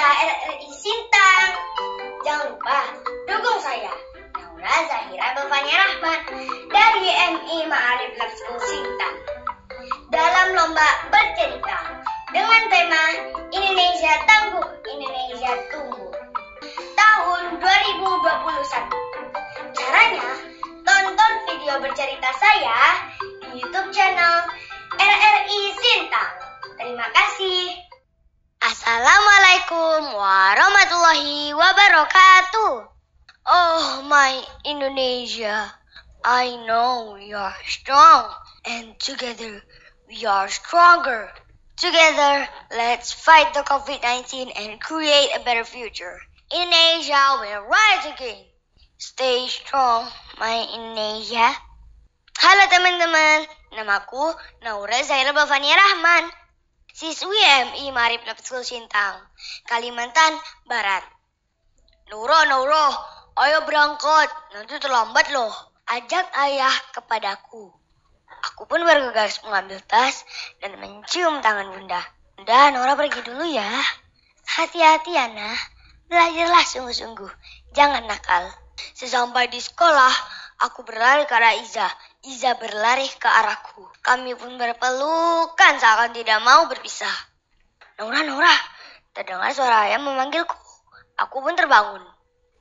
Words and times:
RRI 0.00 0.72
Sintang. 0.72 1.48
Jangan 2.24 2.56
lupa 2.56 2.78
dukung 3.28 3.60
saya, 3.60 3.92
Naura 4.32 4.76
Zahira 4.88 5.36
Bavanya 5.36 5.76
Rahman 5.76 6.20
dari 6.72 7.04
MI 7.36 7.68
Ma'arif 7.68 8.16
School 8.32 8.56
Sintang. 8.64 9.16
Dalam 10.08 10.56
lomba 10.56 10.88
bercerita 11.12 12.00
dengan 12.32 12.62
tema 12.72 13.04
Indonesia 13.52 14.12
Tangguh, 14.24 14.68
Indonesia 14.88 15.52
Tumbuh. 15.68 16.12
Tahun 16.96 17.42
2021. 17.60 19.76
Caranya, 19.76 20.28
tonton 20.82 21.32
video 21.44 21.76
bercerita 21.84 22.30
saya 22.40 23.04
di 23.20 23.60
YouTube 23.60 23.92
channel 23.92 24.48
RRI 24.96 25.60
Sintang. 25.76 26.32
Terima 26.80 27.04
kasih. 27.12 27.90
Assalamualaikum 28.60 29.39
warahmatullahi 29.68 31.52
wabarakatuh. 31.52 32.88
Oh 33.44 34.00
my 34.08 34.40
Indonesia, 34.64 35.68
I 36.24 36.56
know 36.64 37.18
we 37.20 37.36
are 37.36 37.52
strong 37.68 38.32
and 38.64 38.96
together 38.96 39.60
we 40.08 40.24
are 40.24 40.48
stronger. 40.48 41.28
Together, 41.76 42.48
let's 42.72 43.12
fight 43.12 43.52
the 43.52 43.60
COVID-19 43.60 44.52
and 44.56 44.80
create 44.80 45.36
a 45.36 45.44
better 45.44 45.64
future. 45.64 46.20
Indonesia 46.48 47.20
will 47.40 47.68
rise 47.68 48.04
again. 48.16 48.44
Stay 48.96 49.48
strong, 49.48 50.08
my 50.40 50.64
Indonesia. 50.72 51.52
Halo 52.40 52.64
teman-teman, 52.68 53.44
namaku 53.76 54.32
Naura 54.64 55.00
Zaira 55.04 55.32
Bavania 55.36 55.76
Rahman. 55.76 56.39
Siswi 56.90 57.38
MI 57.70 57.94
Marip 57.94 58.26
School 58.42 58.66
Sintang, 58.66 59.22
Kalimantan 59.70 60.34
Barat. 60.66 61.06
Nuro, 62.10 62.38
Nuro, 62.50 62.86
ayo 63.38 63.62
berangkat, 63.62 64.26
nanti 64.58 64.74
terlambat 64.82 65.30
loh. 65.30 65.54
Ajak 65.86 66.26
ayah 66.42 66.74
kepadaku. 66.90 67.70
Aku 68.50 68.66
pun 68.66 68.82
bergegas 68.82 69.38
mengambil 69.46 69.78
tas 69.86 70.26
dan 70.58 70.74
mencium 70.82 71.38
tangan 71.38 71.70
bunda. 71.70 72.02
Bunda, 72.34 72.74
Nora 72.74 72.98
pergi 72.98 73.22
dulu 73.22 73.46
ya. 73.46 73.70
Hati-hati 74.58 75.14
Ana, 75.14 75.54
belajarlah 76.10 76.64
sungguh-sungguh, 76.66 77.30
jangan 77.70 78.02
nakal. 78.10 78.50
Sesampai 78.98 79.46
di 79.46 79.62
sekolah, 79.62 80.10
aku 80.66 80.82
berlari 80.82 81.28
ke 81.28 81.34
arah 81.38 81.54
Iza. 81.54 81.86
Iza 82.20 82.52
berlari 82.60 83.08
ke 83.16 83.24
arahku. 83.24 83.80
Kami 84.04 84.36
pun 84.36 84.60
berpelukan 84.60 85.72
seakan 85.80 86.12
tidak 86.12 86.44
mau 86.44 86.68
berpisah. 86.68 87.16
Nora, 87.96 88.20
Nora, 88.20 88.56
terdengar 89.16 89.48
suara 89.56 89.88
ayah 89.88 89.96
memanggilku. 89.96 90.56
Aku 91.16 91.40
pun 91.40 91.56
terbangun. 91.56 92.04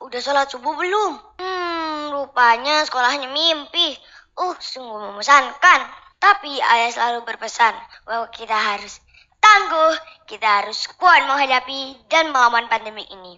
Udah 0.00 0.20
sholat 0.24 0.48
subuh 0.48 0.72
belum? 0.72 1.36
Hmm, 1.36 2.16
rupanya 2.16 2.80
sekolahnya 2.88 3.28
mimpi. 3.28 3.92
Uh, 4.40 4.56
sungguh 4.56 5.12
memesankan. 5.12 5.80
Tapi 6.16 6.56
ayah 6.56 6.88
selalu 6.88 7.28
berpesan 7.28 7.76
bahwa 8.08 8.32
kita 8.32 8.56
harus 8.56 9.04
tangguh, 9.36 9.94
kita 10.32 10.64
harus 10.64 10.88
kuat 10.96 11.28
menghadapi 11.28 12.08
dan 12.08 12.32
melawan 12.32 12.72
pandemi 12.72 13.04
ini. 13.04 13.36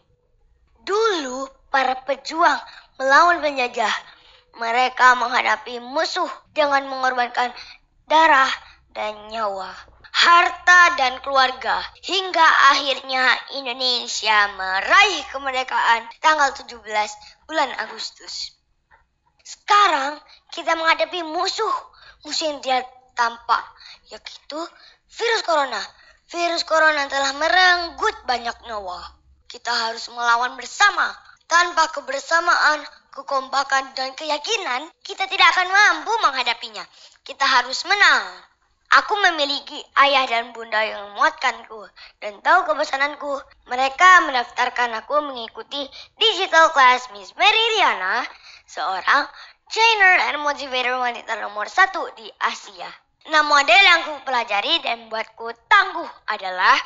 Dulu, 0.87 1.51
para 1.75 1.99
pejuang 2.07 2.63
melawan 3.03 3.43
penjajah. 3.43 4.14
Mereka 4.55 5.19
menghadapi 5.19 5.83
musuh 5.83 6.31
dengan 6.55 6.87
mengorbankan 6.87 7.51
darah 8.07 8.51
dan 8.95 9.29
nyawa, 9.29 9.75
harta 10.15 10.95
dan 10.95 11.19
keluarga. 11.21 11.83
Hingga 12.07 12.47
akhirnya 12.71 13.35
Indonesia 13.59 14.55
meraih 14.55 15.23
kemerdekaan 15.35 16.07
tanggal 16.23 16.55
17 16.55 16.81
bulan 17.51 17.71
Agustus. 17.83 18.55
Sekarang 19.45 20.23
kita 20.55 20.73
menghadapi 20.79 21.21
musuh, 21.27 21.75
musuh 22.25 22.49
yang 22.49 22.63
tidak 22.63 22.87
tampak, 23.19 23.63
yaitu 24.09 24.61
virus 25.11 25.43
corona. 25.43 25.83
Virus 26.33 26.65
corona 26.65 27.05
telah 27.07 27.37
merenggut 27.37 28.17
banyak 28.25 28.57
nyawa. 28.65 29.05
Kita 29.45 29.71
harus 29.71 30.09
melawan 30.11 30.57
bersama. 30.57 31.13
Tanpa 31.45 31.93
kebersamaan, 31.93 32.81
kekompakan, 33.15 33.95
dan 33.95 34.11
keyakinan, 34.19 34.91
kita 35.07 35.31
tidak 35.31 35.49
akan 35.55 35.71
mampu 35.71 36.13
menghadapinya. 36.21 36.83
Kita 37.23 37.47
harus 37.47 37.87
menang. 37.87 38.27
Aku 38.95 39.15
memiliki 39.27 39.79
ayah 39.99 40.27
dan 40.29 40.55
bunda 40.55 40.79
yang 40.79 41.15
memuatkanku 41.15 41.83
dan 42.23 42.39
tahu 42.43 42.69
kebesaranku. 42.69 43.43
Mereka 43.67 44.29
mendaftarkan 44.29 44.95
aku 45.03 45.19
mengikuti 45.25 45.83
digital 46.19 46.71
class 46.71 47.11
Miss 47.11 47.35
Mary 47.35 47.65
Riana, 47.75 48.23
seorang 48.71 49.27
trainer 49.67 50.13
dan 50.23 50.39
motivator 50.43 50.95
wanita 51.01 51.33
nomor 51.43 51.67
satu 51.67 52.07
di 52.15 52.31
Asia. 52.39 52.87
Nah, 53.35 53.43
model 53.43 53.83
yang 53.83 54.05
ku 54.05 54.15
pelajari 54.23 54.85
dan 54.85 55.09
buatku 55.09 55.49
tangguh 55.67 56.11
adalah 56.29 56.77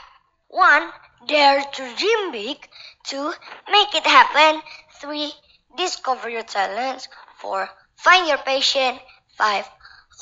one, 0.49 0.89
Dare 1.27 1.67
to 1.75 1.83
dream 1.99 2.31
big. 2.31 2.63
Two, 3.03 3.35
Make 3.69 3.91
it 3.99 4.07
happen. 4.07 4.63
Three, 5.03 5.35
Discover 5.77 6.31
your 6.31 6.45
talents. 6.45 7.09
Four, 7.37 7.69
Find 7.99 8.29
your 8.29 8.39
passion. 8.39 8.99
Five, 9.37 9.67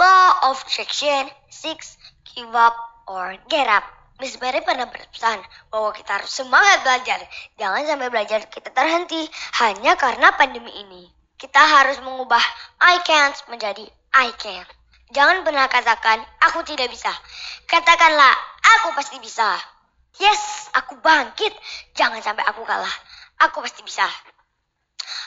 Law 0.01 0.51
of 0.51 0.61
attraction. 0.67 1.31
Six, 1.49 1.97
Give 2.35 2.53
up 2.55 2.77
or 3.09 3.37
get 3.49 3.65
up. 3.69 3.85
Miss 4.21 4.37
Mary 4.41 4.65
pernah 4.65 4.89
berpesan 4.89 5.41
bahwa 5.69 5.93
kita 5.93 6.21
harus 6.21 6.33
semangat 6.33 6.81
belajar. 6.85 7.21
Jangan 7.61 7.85
sampai 7.85 8.09
belajar 8.09 8.41
kita 8.49 8.73
terhenti 8.73 9.29
hanya 9.61 9.93
karena 9.97 10.33
pandemi 10.37 10.73
ini. 10.73 11.05
Kita 11.37 11.61
harus 11.61 12.01
mengubah 12.01 12.41
I 12.81 13.05
can't 13.05 13.37
menjadi 13.53 13.85
I 14.17 14.33
can. 14.41 14.65
Jangan 15.13 15.45
pernah 15.45 15.69
katakan 15.69 16.25
aku 16.41 16.65
tidak 16.65 16.89
bisa. 16.89 17.13
Katakanlah 17.69 18.33
aku 18.81 18.97
pasti 18.97 19.21
bisa. 19.21 19.57
Yes, 20.17 20.73
aku 20.73 20.97
bangkit. 21.05 21.53
Jangan 21.93 22.25
sampai 22.25 22.45
aku 22.49 22.65
kalah. 22.65 22.97
Aku 23.49 23.61
pasti 23.61 23.85
bisa. 23.85 24.09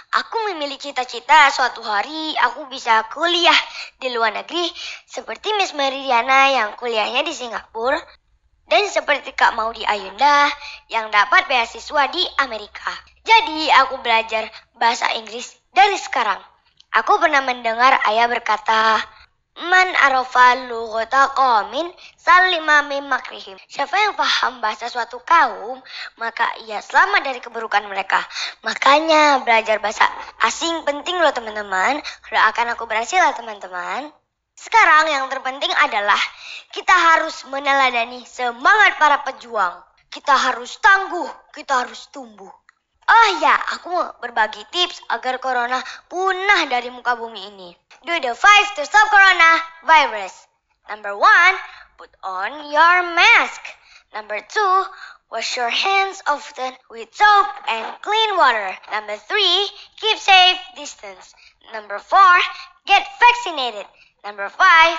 Aku 0.10 0.42
memiliki 0.50 0.90
cita-cita 0.90 1.54
suatu 1.54 1.86
hari 1.86 2.34
aku 2.42 2.66
bisa 2.66 3.06
kuliah 3.14 3.54
di 4.02 4.10
luar 4.10 4.34
negeri 4.34 4.66
seperti 5.06 5.54
Miss 5.54 5.78
Meridiana 5.78 6.50
yang 6.50 6.74
kuliahnya 6.82 7.22
di 7.22 7.30
Singapura 7.30 8.02
dan 8.66 8.90
seperti 8.90 9.38
Kak 9.38 9.54
Maudi 9.54 9.86
Ayunda 9.86 10.50
yang 10.90 11.14
dapat 11.14 11.46
beasiswa 11.46 12.10
di 12.10 12.26
Amerika. 12.42 12.90
Jadi 13.22 13.70
aku 13.70 14.02
belajar 14.02 14.50
bahasa 14.82 15.14
Inggris 15.14 15.54
dari 15.78 16.02
sekarang. 16.02 16.42
Aku 16.90 17.22
pernah 17.22 17.46
mendengar 17.46 18.02
ayah 18.10 18.26
berkata, 18.26 19.06
Man 19.60 19.92
arafa 19.92 20.72
lughata 20.72 21.36
qawmin 21.36 21.92
salima 22.16 22.80
min 22.88 23.04
makrihim. 23.12 23.60
Siapa 23.68 23.92
yang 23.92 24.16
paham 24.16 24.64
bahasa 24.64 24.88
suatu 24.88 25.20
kaum, 25.28 25.84
maka 26.16 26.48
ia 26.64 26.80
selamat 26.80 27.28
dari 27.28 27.44
keburukan 27.44 27.84
mereka. 27.92 28.24
Makanya 28.64 29.44
belajar 29.44 29.84
bahasa 29.84 30.08
asing 30.48 30.88
penting 30.88 31.20
loh 31.20 31.36
teman-teman. 31.36 32.00
Doakan 32.32 32.72
aku 32.72 32.88
berhasil 32.88 33.20
ya 33.20 33.36
teman-teman. 33.36 34.08
Sekarang 34.56 35.12
yang 35.12 35.28
terpenting 35.28 35.76
adalah 35.76 36.20
kita 36.72 36.96
harus 36.96 37.44
meneladani 37.52 38.24
semangat 38.24 38.96
para 38.96 39.28
pejuang. 39.28 39.76
Kita 40.08 40.40
harus 40.40 40.80
tangguh, 40.80 41.28
kita 41.52 41.84
harus 41.84 42.08
tumbuh. 42.16 42.52
Oh 43.10 43.30
ya, 43.44 43.60
aku 43.76 43.92
mau 43.92 44.08
berbagi 44.24 44.64
tips 44.72 45.04
agar 45.12 45.44
corona 45.44 45.84
punah 46.08 46.64
dari 46.72 46.88
muka 46.88 47.20
bumi 47.20 47.44
ini. 47.52 47.89
Do 48.06 48.20
the 48.20 48.36
five 48.36 48.76
to 48.76 48.86
stop 48.86 49.10
corona 49.12 49.62
virus. 49.86 50.48
Number 50.90 51.18
one, 51.18 51.56
put 51.98 52.10
on 52.24 52.72
your 52.72 53.04
mask. 53.16 53.62
Number 54.14 54.40
two, 54.40 54.84
wash 55.32 55.58
your 55.58 55.70
hands 55.70 56.22
often 56.28 56.74
with 56.90 57.14
soap 57.14 57.48
and 57.68 58.02
clean 58.02 58.38
water. 58.38 58.76
Number 58.92 59.18
three, 59.18 59.70
keep 59.98 60.18
safe 60.18 60.58
distance. 60.76 61.34
Number 61.74 62.00
four, 62.00 62.40
get 62.86 63.06
vaccinated. 63.20 63.86
Number 64.24 64.50
five, 64.50 64.98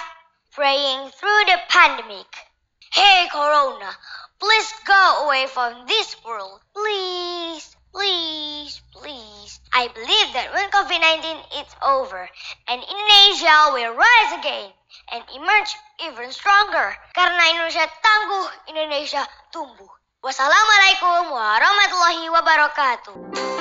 praying 0.53 1.11
through 1.11 1.43
the 1.47 1.59
pandemic. 1.69 2.27
Hey 2.93 3.29
Corona, 3.33 3.91
please 4.39 4.73
go 4.87 5.25
away 5.25 5.47
from 5.47 5.87
this 5.87 6.17
world. 6.25 6.61
Please. 6.75 7.77
Please, 7.93 8.81
please. 8.93 9.30
I 9.73 9.89
believe 9.89 10.29
that 10.35 10.53
when 10.53 10.71
COVID-19 10.71 11.63
is 11.63 11.71
over 11.83 12.29
and 12.69 12.81
Indonesia 12.83 13.57
will 13.75 13.95
rise 13.95 14.33
again 14.39 14.71
and 15.13 15.23
emerge 15.35 15.73
even 16.07 16.31
stronger. 16.33 16.95
Karena 17.15 17.43
Indonesia 17.51 17.87
tangguh, 18.03 18.47
Indonesia 18.71 19.23
tumbuh. 19.55 19.91
Wassalamualaikum 20.21 21.33
warahmatullahi 21.33 22.25
wabarakatuh. 22.29 23.60